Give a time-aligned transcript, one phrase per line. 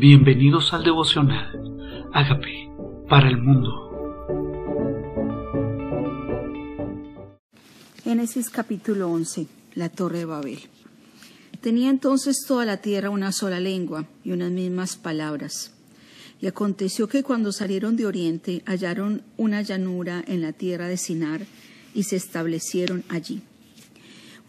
[0.00, 2.08] Bienvenidos al devocional.
[2.14, 2.72] Hágame
[3.06, 3.68] para el mundo.
[8.02, 9.46] Génesis capítulo 11.
[9.74, 10.58] La torre de Babel.
[11.60, 15.74] Tenía entonces toda la tierra una sola lengua y unas mismas palabras.
[16.40, 21.42] Y aconteció que cuando salieron de oriente hallaron una llanura en la tierra de Sinar
[21.92, 23.42] y se establecieron allí.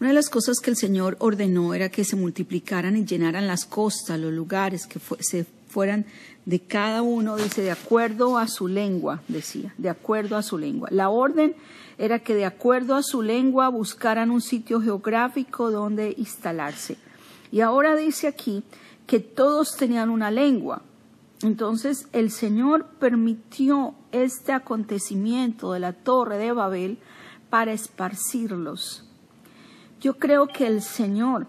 [0.02, 3.64] Una de las cosas que el Señor ordenó era que se multiplicaran y llenaran las
[3.64, 6.06] costas, los lugares, que se fueran
[6.44, 10.88] de cada uno, dice, de acuerdo a su lengua, decía, de acuerdo a su lengua.
[10.90, 11.54] La orden
[11.98, 16.96] era que de acuerdo a su lengua buscaran un sitio geográfico donde instalarse.
[17.52, 18.64] Y ahora dice aquí
[19.06, 20.82] que todos tenían una lengua.
[21.44, 26.98] Entonces el Señor permitió este acontecimiento de la torre de Babel
[27.50, 29.04] para esparcirlos
[30.02, 31.46] yo creo que el Señor,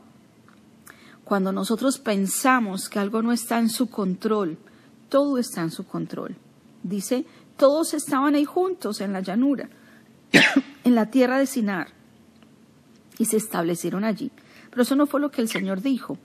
[1.24, 4.60] cuando nosotros pensamos que algo no está en su control,
[5.10, 6.36] todo está en su control.
[6.84, 7.26] Dice,
[7.58, 9.70] todos estaban ahí juntos en la llanura,
[10.84, 11.88] en la tierra de Sinar,
[13.18, 14.32] y se establecieron allí.
[14.70, 16.20] Pero eso no fue lo que el Señor dijo.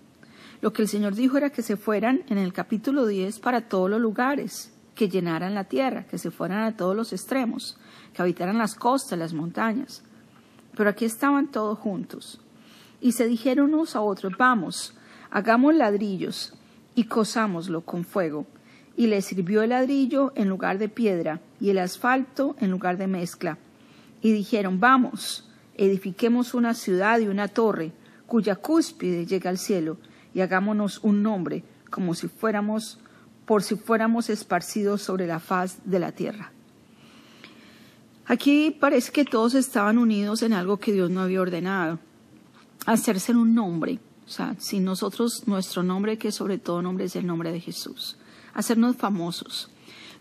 [0.60, 3.88] Lo que el Señor dijo era que se fueran en el capítulo 10 para todos
[3.88, 7.78] los lugares, que llenaran la tierra, que se fueran a todos los extremos,
[8.12, 10.03] que habitaran las costas, las montañas.
[10.79, 12.41] Pero aquí estaban todos juntos.
[13.01, 14.95] Y se dijeron unos a otros, vamos,
[15.29, 16.55] hagamos ladrillos
[16.95, 18.47] y cosámoslo con fuego.
[18.97, 23.09] Y le sirvió el ladrillo en lugar de piedra y el asfalto en lugar de
[23.09, 23.59] mezcla.
[24.23, 27.91] Y dijeron, vamos, edifiquemos una ciudad y una torre,
[28.29, 29.97] cuya cúspide llega al cielo,
[30.33, 33.01] y hagámonos un nombre, como si fuéramos,
[33.47, 36.53] por si fuéramos esparcidos sobre la faz de la tierra.
[38.29, 41.98] Aquí parece que todos estaban unidos en algo que Dios no había ordenado,
[42.84, 44.01] hacerse un nombre.
[44.27, 48.19] O sea, si nosotros, nuestro nombre, que sobre todo nombre es el nombre de Jesús,
[48.53, 49.71] hacernos famosos.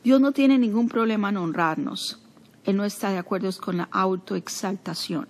[0.05, 2.21] Dios no tiene ningún problema en honrarnos.
[2.63, 5.27] Él no está de acuerdo con la autoexaltación.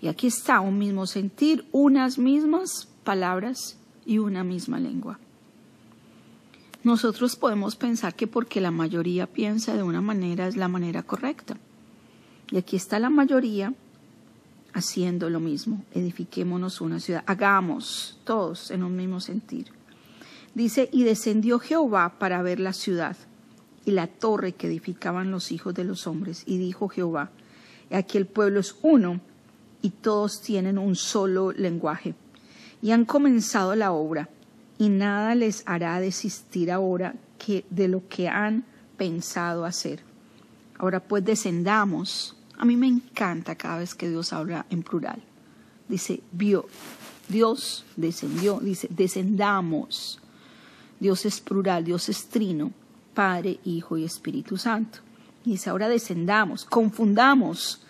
[0.00, 5.20] Y aquí está un mismo sentir, unas mismas palabras y una misma lengua.
[6.86, 11.56] Nosotros podemos pensar que porque la mayoría piensa de una manera es la manera correcta.
[12.52, 13.74] Y aquí está la mayoría
[14.72, 15.84] haciendo lo mismo.
[15.94, 17.24] Edifiquémonos una ciudad.
[17.26, 19.72] Hagamos todos en un mismo sentir.
[20.54, 23.16] Dice, y descendió Jehová para ver la ciudad
[23.84, 26.44] y la torre que edificaban los hijos de los hombres.
[26.46, 27.32] Y dijo Jehová,
[27.90, 29.20] aquí el pueblo es uno
[29.82, 32.14] y todos tienen un solo lenguaje.
[32.80, 34.28] Y han comenzado la obra
[34.78, 38.64] y nada les hará desistir ahora que de lo que han
[38.96, 40.00] pensado hacer.
[40.78, 42.36] Ahora pues descendamos.
[42.58, 45.22] A mí me encanta cada vez que Dios habla en plural.
[45.88, 46.66] Dice, vio,
[47.28, 50.20] Dios descendió, dice, descendamos.
[50.98, 52.72] Dios es plural, Dios es trino,
[53.14, 55.00] Padre, Hijo y Espíritu Santo.
[55.44, 57.82] dice, ahora descendamos, confundamos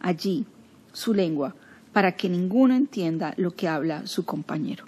[0.00, 0.46] allí
[0.92, 1.54] su lengua
[1.92, 4.84] para que ninguno entienda lo que habla su compañero.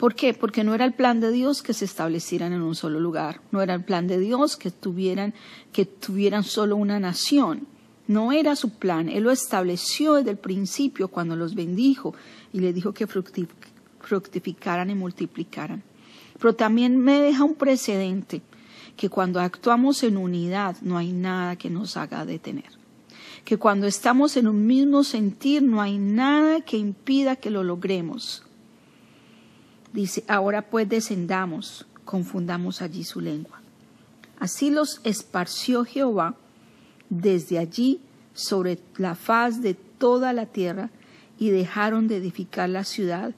[0.00, 0.32] ¿Por qué?
[0.32, 3.60] Porque no era el plan de Dios que se establecieran en un solo lugar, no
[3.60, 5.34] era el plan de Dios que tuvieran,
[5.74, 7.66] que tuvieran solo una nación.
[8.08, 12.14] No era su plan, Él lo estableció desde el principio cuando los bendijo
[12.50, 15.82] y le dijo que fructificaran y multiplicaran.
[16.38, 18.40] Pero también me deja un precedente,
[18.96, 22.70] que cuando actuamos en unidad no hay nada que nos haga detener.
[23.44, 28.44] Que cuando estamos en un mismo sentir no hay nada que impida que lo logremos
[29.92, 33.60] Dice, ahora pues descendamos, confundamos allí su lengua.
[34.38, 36.34] Así los esparció Jehová
[37.08, 38.00] desde allí
[38.32, 40.90] sobre la faz de toda la tierra
[41.38, 43.34] y dejaron de edificar la ciudad.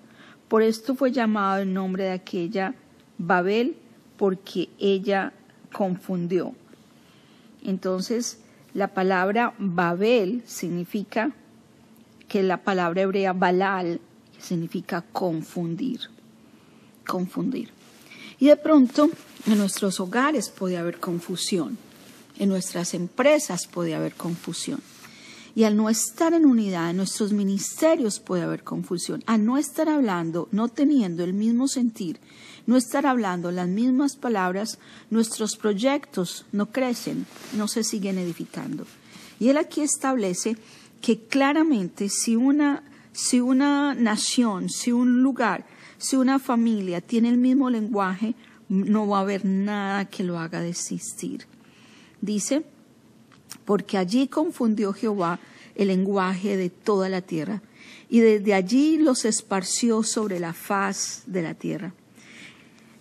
[0.49, 2.75] Por esto fue llamado el nombre de aquella
[3.19, 3.77] Babel,
[4.17, 5.33] porque ella
[5.73, 6.55] confundió.
[7.65, 8.41] Entonces,
[8.75, 11.33] la palabra Babel significa
[12.29, 14.01] que la palabra hebrea Balal
[14.39, 16.12] significa confundir
[17.13, 17.69] confundir.
[18.41, 19.11] Y de pronto
[19.47, 21.77] en nuestros hogares puede haber confusión,
[22.39, 24.81] en nuestras empresas puede haber confusión.
[25.55, 29.23] Y al no estar en unidad, en nuestros ministerios puede haber confusión.
[29.27, 32.19] Al no estar hablando, no teniendo el mismo sentir,
[32.67, 34.79] no estar hablando las mismas palabras,
[35.11, 38.87] nuestros proyectos no crecen, no se siguen edificando.
[39.39, 40.57] Y él aquí establece
[41.03, 42.83] que claramente si una,
[43.13, 45.67] si una nación, si un lugar
[46.03, 48.35] si una familia tiene el mismo lenguaje,
[48.69, 51.47] no va a haber nada que lo haga desistir.
[52.21, 52.65] Dice,
[53.65, 55.39] porque allí confundió Jehová
[55.77, 57.63] el lenguaje de toda la tierra,
[58.09, 61.95] y desde allí los esparció sobre la faz de la tierra.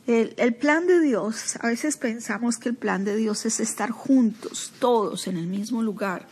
[0.06, 3.90] El, el, plan de Dios, a veces pensamos que el plan de Dios es estar
[3.90, 6.28] juntos, todos en el mismo lugar.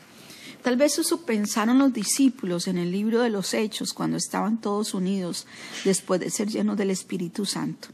[0.61, 4.93] Tal vez eso pensaron los discípulos en el libro de los Hechos cuando estaban todos
[4.93, 5.47] unidos
[5.85, 7.89] después de ser llenos del Espíritu Santo.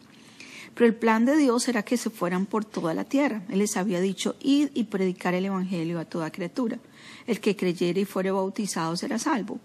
[0.73, 3.44] Pero el plan de Dios era que se fueran por toda la tierra.
[3.50, 6.79] Él les había dicho, id y predicar el Evangelio a toda criatura.
[7.27, 9.59] El que creyere y fuere bautizado será salvo.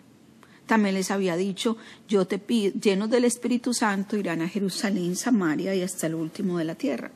[0.67, 1.77] También les había dicho,
[2.07, 6.59] yo te pido, llenos del Espíritu Santo, irán a Jerusalén, Samaria y hasta el último
[6.59, 7.11] de la tierra.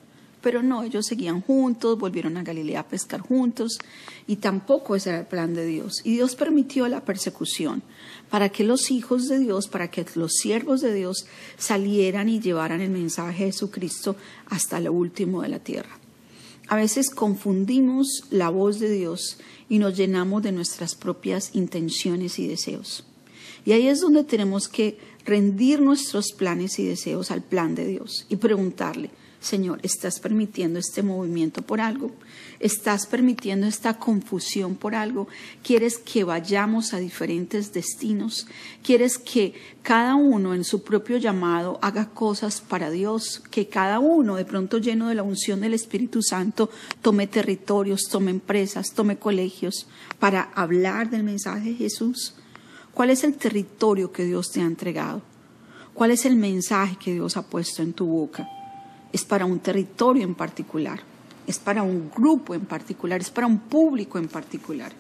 [0.45, 3.79] Pero no, ellos seguían juntos, volvieron a Galilea a pescar juntos
[4.27, 6.03] y tampoco ese era el plan de Dios.
[6.05, 7.83] Y Dios permitió la persecución
[8.29, 11.25] para que los hijos de Dios, para que los siervos de Dios
[11.57, 15.99] salieran y llevaran el mensaje de Jesucristo hasta lo último de la tierra.
[16.69, 19.39] A veces confundimos la voz de Dios
[19.71, 23.07] y nos llenamos de nuestras propias intenciones y deseos.
[23.65, 28.27] Y ahí es donde tenemos que rendir nuestros planes y deseos al plan de Dios
[28.29, 29.11] y preguntarle,
[29.45, 32.13] Señor, ¿estás permitiendo este movimiento por algo?
[32.61, 35.29] ¿Estás permitiendo esta confusión por algo?
[35.63, 38.47] ¿Quieres que vayamos a diferentes destinos?
[38.83, 39.53] ¿Quieres que
[39.83, 43.43] cada uno en su propio llamado haga cosas para Dios?
[43.51, 46.71] Que cada uno, de pronto lleno de la unción del Espíritu Santo,
[47.03, 49.87] tome territorios, tome empresas, tome colegios
[50.19, 52.35] para hablar del mensaje de Jesús?
[52.95, 55.21] ¿Cuál es el territorio que Dios te ha entregado?
[55.93, 58.49] ¿Cuál es el mensaje que Dios ha puesto en tu boca?
[59.15, 61.01] Es para un territorio en particular,
[61.47, 64.93] es para un grupo en particular, es para un público en particular.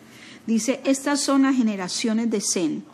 [0.46, 2.84] Dice, estas son las generaciones de Zen.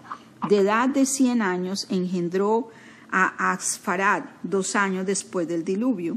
[0.49, 2.71] De edad de 100 años engendró
[3.11, 6.17] a Asfarad dos años después del diluvio.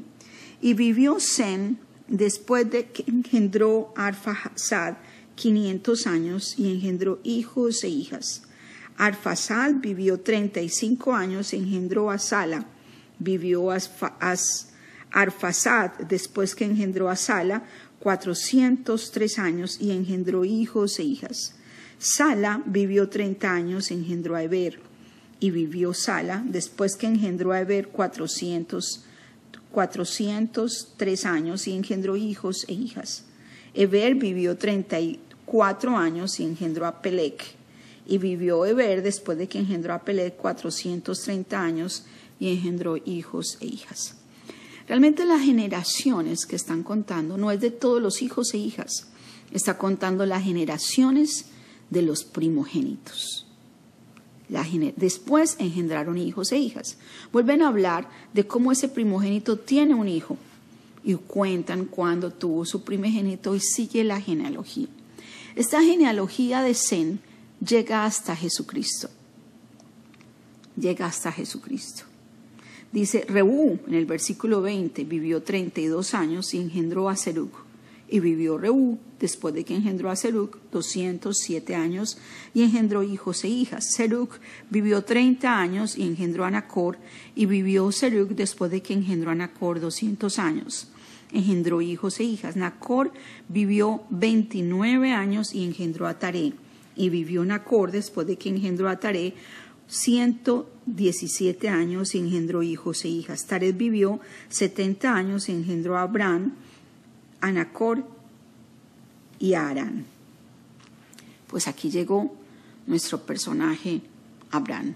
[0.62, 4.96] Y vivió Zen después de que engendró a Arfasad
[5.36, 8.44] 500 años y engendró hijos e hijas.
[8.96, 12.68] Arfasad vivió 35 años, engendró a Sala,
[13.20, 13.80] vivió a
[15.14, 17.64] Arfasad, después que engendró a Sala,
[18.00, 21.54] 403 años y engendró hijos e hijas.
[22.00, 24.80] Sala vivió 30 años, engendró a Eber.
[25.40, 29.06] Y vivió Sala, después que engendró a Eber, 400,
[29.72, 33.26] 403 años y engendró hijos e hijas.
[33.76, 37.44] Eber vivió 34 años y engendró a Pelec.
[38.08, 42.06] Y vivió Eber, después de que engendró a Pelec, 430 años
[42.40, 44.16] y engendró hijos e hijas.
[44.94, 49.08] Realmente las generaciones que están contando no es de todos los hijos e hijas,
[49.52, 51.46] está contando las generaciones
[51.90, 53.48] de los primogénitos.
[54.96, 56.98] después engendraron hijos e hijas.
[57.32, 60.38] Vuelven a hablar de cómo ese primogénito tiene un hijo
[61.04, 64.90] y cuentan cuando tuvo su primogénito y sigue la genealogía.
[65.56, 67.20] Esta genealogía de Zen
[67.68, 69.10] llega hasta Jesucristo.
[70.78, 72.13] Llega hasta Jesucristo.
[72.94, 77.50] Dice, Reú, en el versículo 20, vivió 32 años y engendró a Serug.
[78.08, 82.20] Y vivió Reú, después de que engendró a Serug, 207 años
[82.54, 83.92] y engendró hijos e hijas.
[83.92, 84.30] Serug
[84.70, 87.00] vivió 30 años y engendró a Nacor.
[87.34, 90.90] Y vivió Serug después de que engendró a Nacor 200 años.
[91.32, 92.56] Engendró hijos e hijas.
[92.56, 93.12] Nacor
[93.50, 96.54] vivió 29 años y engendró a Taré.
[96.96, 99.34] Y vivió Nacor después de que engendró a Taré
[99.94, 103.46] 117 años y engendró hijos e hijas.
[103.46, 104.20] Tared vivió
[104.50, 106.54] 70 años y engendró a Abraham,
[107.42, 108.04] a Nacor
[109.38, 110.06] y a Arán.
[111.48, 112.36] Pues aquí llegó
[112.88, 114.02] nuestro personaje
[114.50, 114.96] Abraham.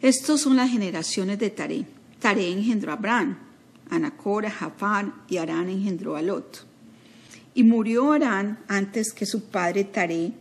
[0.00, 1.86] Estos son las generaciones de Taré.
[2.20, 3.36] Taré engendró a Abraham,
[3.90, 6.66] a Nacor, a Jafar y Arán engendró a Lot.
[7.54, 10.32] Y murió Arán antes que su padre Taré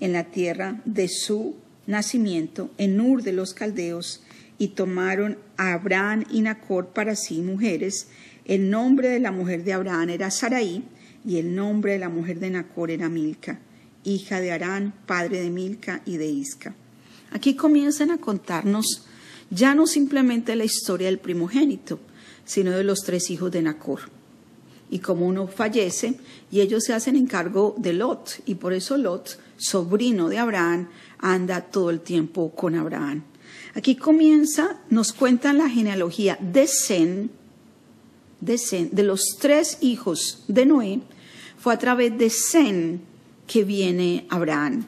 [0.00, 4.22] en la tierra de su nacimiento en Ur de los Caldeos,
[4.58, 8.08] y tomaron a Abraham y Nacor para sí mujeres.
[8.44, 10.84] El nombre de la mujer de Abraham era Sarai,
[11.24, 13.60] y el nombre de la mujer de Nacor era Milca,
[14.04, 16.74] hija de Arán, padre de Milca y de Isca.
[17.30, 19.06] Aquí comienzan a contarnos
[19.50, 22.00] ya no simplemente la historia del primogénito,
[22.44, 24.17] sino de los tres hijos de Nacor.
[24.90, 26.14] Y como uno fallece,
[26.50, 31.60] y ellos se hacen encargo de Lot, y por eso Lot, sobrino de Abraham, anda
[31.60, 33.24] todo el tiempo con Abraham.
[33.74, 37.30] Aquí comienza, nos cuentan la genealogía de Zen,
[38.40, 41.00] de los tres hijos de Noé,
[41.58, 43.02] fue a través de Zen
[43.46, 44.86] que viene Abraham.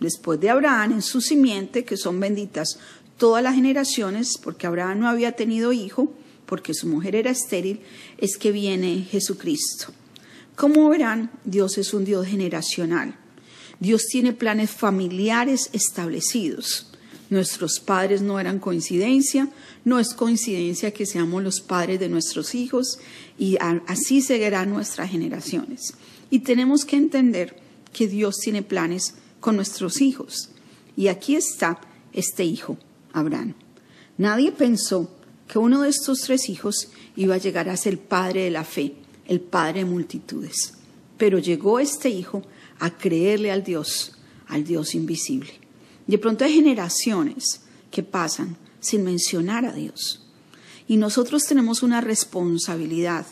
[0.00, 2.78] Después de Abraham, en su simiente, que son benditas
[3.18, 6.10] todas las generaciones, porque Abraham no había tenido hijo,
[6.50, 7.80] porque su mujer era estéril,
[8.18, 9.92] es que viene Jesucristo.
[10.56, 13.16] Como verán, Dios es un Dios generacional.
[13.78, 16.88] Dios tiene planes familiares establecidos.
[17.30, 19.48] Nuestros padres no eran coincidencia,
[19.84, 22.98] no es coincidencia que seamos los padres de nuestros hijos
[23.38, 25.94] y así seguirán nuestras generaciones.
[26.30, 27.56] Y tenemos que entender
[27.92, 30.50] que Dios tiene planes con nuestros hijos.
[30.96, 31.80] Y aquí está
[32.12, 32.76] este hijo,
[33.12, 33.54] Abraham.
[34.18, 35.19] Nadie pensó
[35.50, 38.62] que uno de estos tres hijos iba a llegar a ser el padre de la
[38.62, 38.94] fe,
[39.26, 40.74] el padre de multitudes.
[41.18, 42.42] Pero llegó este hijo
[42.78, 44.12] a creerle al Dios,
[44.46, 45.50] al Dios invisible.
[46.06, 50.24] De pronto hay generaciones que pasan sin mencionar a Dios.
[50.86, 53.26] Y nosotros tenemos una responsabilidad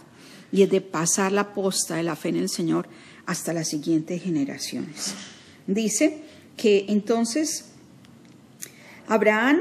[0.50, 2.88] y es de pasar la posta de la fe en el Señor
[3.26, 5.14] hasta las siguientes generaciones.
[5.68, 6.24] Dice
[6.56, 7.66] que entonces
[9.06, 9.60] Abraham,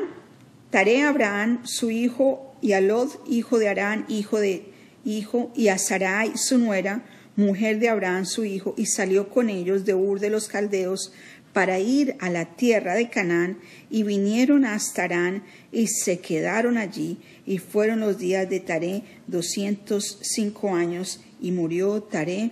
[0.70, 4.72] Tare Abraham, su hijo, y a Lod, hijo de Arán, hijo de
[5.06, 7.04] hijo, y a Sarai, su nuera,
[7.36, 11.14] mujer de Abraham, su hijo, y salió con ellos de Ur de los Caldeos
[11.54, 13.58] para ir a la tierra de Canaán,
[13.90, 20.20] y vinieron hasta Arán, y se quedaron allí, y fueron los días de Taré doscientos
[20.22, 22.52] cinco años, y murió Taré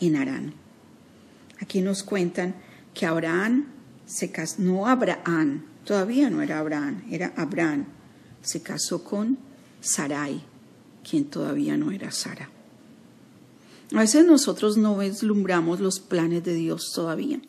[0.00, 0.54] en Arán.
[1.60, 2.54] Aquí nos cuentan
[2.94, 3.66] que Abraham
[4.06, 7.86] se casó, no Abraham, todavía no era Abraham, era Abraham,
[8.42, 9.38] se casó con
[9.80, 10.42] Sarai,
[11.08, 12.50] quien todavía no era Sara.
[13.94, 17.40] A veces nosotros no vislumbramos los planes de Dios todavía.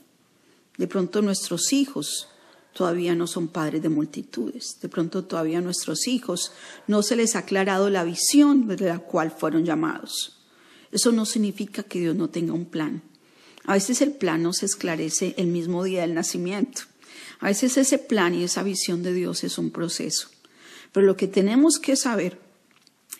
[0.78, 2.30] De pronto nuestros hijos
[2.74, 4.78] todavía no son padres de multitudes.
[4.82, 6.54] De pronto todavía nuestros hijos
[6.88, 10.38] no se les ha aclarado la visión de la cual fueron llamados.
[10.92, 13.04] Eso no significa que Dios no tenga un plan.
[13.66, 16.84] A veces el plan no se esclarece el mismo día del nacimiento.
[17.42, 20.30] A veces ese plan y esa visión de Dios es un proceso.
[20.92, 22.40] Pero lo que tenemos que saber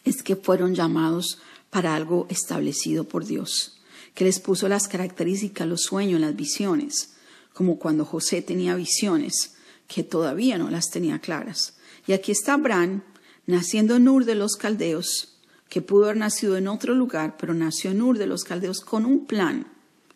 [0.04, 3.80] es que fueron llamados para algo establecido por Dios,
[4.16, 7.12] que les puso las características, los sueños, las visiones,
[7.54, 9.54] como cuando José tenía visiones
[9.88, 11.76] que todavía no las tenía claras.
[12.08, 13.04] Y aquí está Abraham,
[13.46, 15.36] naciendo en Ur de los Caldeos,
[15.68, 19.06] que pudo haber nacido en otro lugar, pero nació en Ur de los Caldeos con
[19.06, 19.68] un plan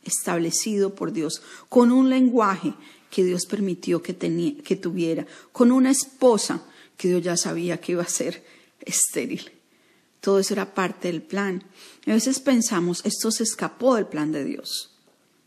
[0.03, 2.73] establecido por Dios, con un lenguaje
[3.09, 6.63] que Dios permitió que, que tuviera, con una esposa
[6.97, 8.43] que Dios ya sabía que iba a ser
[8.81, 9.51] estéril.
[10.19, 11.63] Todo eso era parte del plan.
[12.07, 14.91] A veces pensamos, esto se escapó del plan de Dios.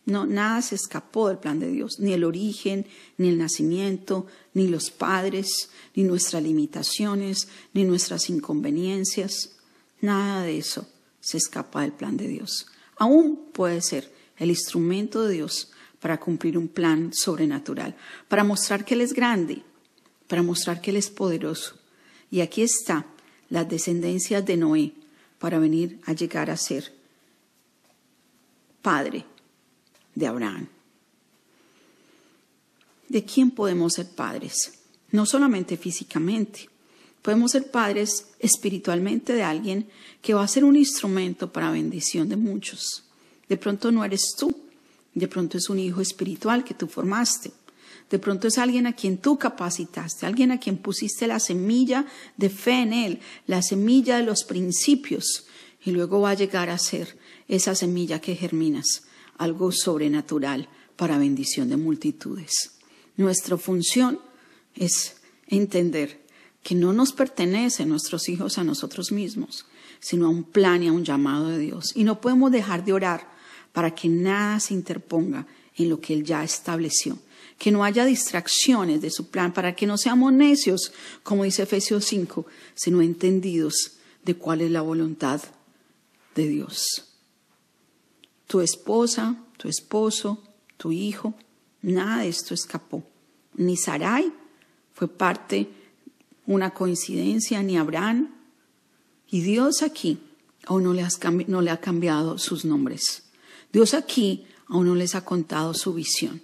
[0.05, 2.87] No, nada se escapó del plan de Dios, ni el origen,
[3.19, 9.57] ni el nacimiento, ni los padres, ni nuestras limitaciones, ni nuestras inconveniencias.
[10.01, 10.87] Nada de eso
[11.21, 12.69] se escapa del plan de Dios.
[12.99, 17.97] Aún puede ser el instrumento de Dios para cumplir un plan sobrenatural,
[18.29, 19.65] para mostrar que Él es grande,
[20.29, 21.77] para mostrar que Él es poderoso.
[22.31, 23.07] Y aquí está
[23.49, 24.93] las descendencias de Noé
[25.39, 26.93] para venir a llegar a ser
[28.83, 29.25] padre
[30.15, 30.69] de Abraham.
[33.09, 34.73] ¿De quién podemos ser padres?
[35.13, 36.69] No solamente físicamente,
[37.23, 39.89] podemos ser padres espiritualmente de alguien
[40.21, 43.05] que va a ser un instrumento para bendición de muchos.
[43.49, 44.55] De pronto no eres tú,
[45.15, 47.53] de pronto es un hijo espiritual que tú formaste
[48.11, 52.51] de pronto es alguien a quien tú capacitaste, alguien a quien pusiste la semilla de
[52.51, 55.47] fe en él, la semilla de los principios,
[55.85, 59.05] y luego va a llegar a ser esa semilla que germinas,
[59.39, 62.73] algo sobrenatural para bendición de multitudes.
[63.17, 64.21] Nuestra función
[64.75, 65.17] es
[65.49, 66.25] entender
[66.63, 69.67] que no nos pertenecen nuestros hijos a nosotros mismos,
[70.01, 71.93] sino a un plan y a un llamado de Dios.
[71.95, 73.29] Y no podemos dejar de orar
[73.73, 75.47] para que nada se interponga
[75.77, 77.19] en lo que Él ya estableció
[77.59, 82.05] que no haya distracciones de su plan, para que no seamos necios, como dice Efesios
[82.05, 83.93] 5, sino entendidos
[84.25, 85.41] de cuál es la voluntad
[86.35, 87.05] de Dios.
[88.47, 90.43] Tu esposa, tu esposo,
[90.77, 91.35] tu hijo,
[91.83, 93.03] nada de esto escapó.
[93.55, 94.33] Ni Sarai
[94.93, 95.69] fue parte,
[96.47, 98.35] una coincidencia, ni Abraham.
[99.29, 100.21] Y Dios aquí
[100.67, 101.07] aún no le,
[101.47, 103.25] no le ha cambiado sus nombres.
[103.73, 106.43] Dios aquí aún no les ha contado su visión.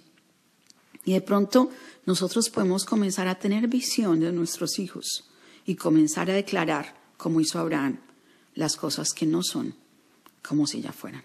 [1.05, 1.69] Y de pronto
[2.05, 5.25] nosotros podemos comenzar a tener visión de nuestros hijos
[5.65, 7.99] y comenzar a declarar, como hizo Abraham,
[8.55, 9.75] las cosas que no son
[10.41, 11.23] como si ya fueran.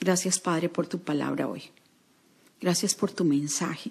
[0.00, 1.62] Gracias, Padre, por tu palabra hoy.
[2.60, 3.90] Gracias por tu mensaje.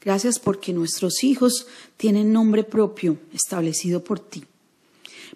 [0.00, 1.66] Gracias porque nuestros hijos
[1.96, 4.44] tienen nombre propio establecido por ti.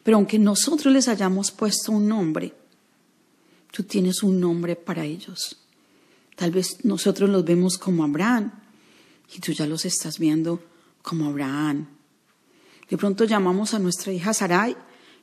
[0.03, 2.55] Pero aunque nosotros les hayamos puesto un nombre,
[3.73, 5.57] tú tienes un nombre para ellos.
[6.41, 8.51] Tal vez nosotros los vemos como Abraham
[9.37, 10.63] y tú ya los estás viendo
[11.03, 11.87] como Abraham.
[12.89, 14.75] De pronto llamamos a nuestra hija Sarai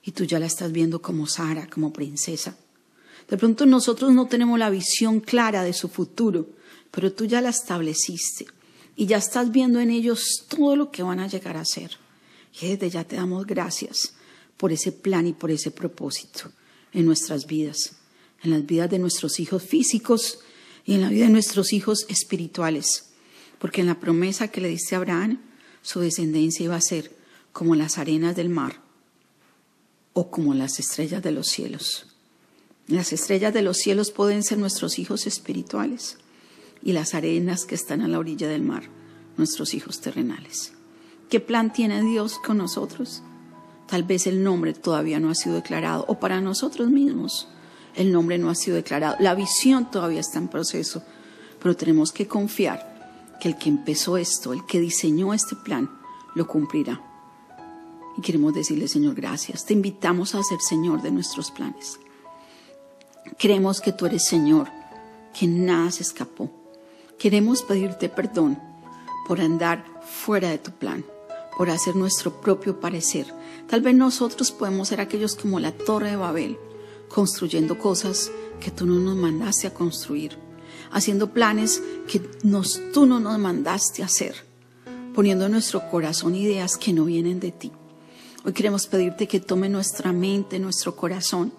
[0.04, 2.56] y tú ya la estás viendo como Sara, como princesa.
[3.28, 6.50] De pronto nosotros no tenemos la visión clara de su futuro,
[6.92, 8.46] pero tú ya la estableciste.
[8.96, 11.98] y ya estás viendo en ellos todo lo que van a llegar a ser.
[12.62, 14.14] Y desde ya te damos gracias
[14.56, 16.52] por ese plan y por ese propósito
[16.94, 17.94] en nuestras vidas,
[18.44, 20.42] en las vidas de nuestros hijos físicos
[20.88, 23.10] y en la vida de nuestros hijos espirituales.
[23.60, 25.42] Porque en la promesa que le diste a Abraham,
[25.84, 27.16] su descendencia iba a ser
[27.52, 28.82] como las arenas del mar
[30.14, 32.08] o como las estrellas de los cielos.
[32.88, 36.18] Las estrellas de los cielos pueden ser nuestros hijos espirituales
[36.82, 38.84] y las arenas que están a la orilla del mar,
[39.36, 40.72] nuestros hijos terrenales.
[41.30, 43.24] ¿Qué plan tiene Dios con nosotros?
[43.88, 47.50] Tal vez el nombre todavía no ha sido declarado o para nosotros mismos
[47.98, 49.16] el nombre no ha sido declarado.
[49.20, 51.04] La visión todavía está en proceso,
[51.62, 52.96] pero tenemos que confiar
[53.42, 55.90] que el que empezó esto, el que diseñó este plan,
[56.36, 57.02] lo cumplirá.
[58.18, 59.66] Y queremos decirle, Señor, gracias.
[59.66, 62.00] Te invitamos a ser Señor de nuestros planes.
[63.38, 64.70] Creemos que tú eres Señor,
[65.38, 66.50] que nada se escapó.
[67.20, 68.60] Queremos pedirte perdón
[69.28, 71.04] por andar fuera de tu plan,
[71.58, 73.34] por hacer nuestro propio parecer.
[73.68, 76.58] Tal vez nosotros podemos ser aquellos como la torre de Babel,
[77.10, 80.38] construyendo cosas que tú no nos mandaste a construir,
[80.92, 84.36] haciendo planes que tú no nos mandaste a hacer,
[85.14, 87.72] poniendo en nuestro corazón ideas que no vienen de ti.
[88.46, 91.54] Hoy queremos pedirte que tome nuestra mente, nuestro corazón,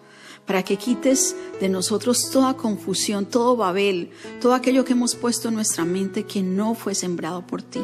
[0.47, 5.55] para que quites de nosotros toda confusión, todo Babel, todo aquello que hemos puesto en
[5.55, 7.83] nuestra mente que no fue sembrado por ti.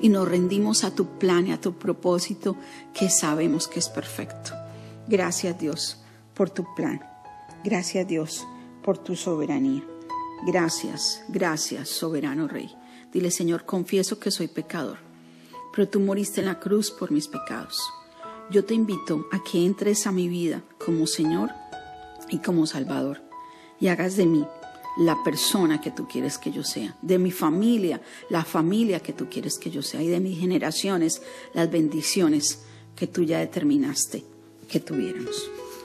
[0.00, 2.56] Y nos rendimos a tu plan y a tu propósito
[2.92, 4.50] que sabemos que es perfecto.
[5.06, 6.01] Gracias Dios
[6.34, 7.00] por tu plan.
[7.64, 8.46] Gracias Dios
[8.82, 9.82] por tu soberanía.
[10.46, 12.74] Gracias, gracias, soberano Rey.
[13.12, 14.98] Dile Señor, confieso que soy pecador,
[15.74, 17.78] pero tú moriste en la cruz por mis pecados.
[18.50, 21.50] Yo te invito a que entres a mi vida como Señor
[22.28, 23.20] y como Salvador
[23.80, 24.46] y hagas de mí
[24.96, 29.28] la persona que tú quieres que yo sea, de mi familia, la familia que tú
[29.28, 31.22] quieres que yo sea y de mis generaciones,
[31.54, 32.60] las bendiciones
[32.94, 34.24] que tú ya determinaste
[34.68, 35.50] que tuviéramos.